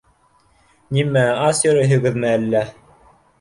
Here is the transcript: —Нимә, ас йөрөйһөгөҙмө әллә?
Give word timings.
—Нимә, 0.97 1.25
ас 1.49 1.61
йөрөйһөгөҙмө 1.67 2.33
әллә? 2.39 2.65